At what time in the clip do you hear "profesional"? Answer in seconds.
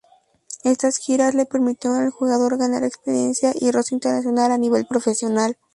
4.87-5.57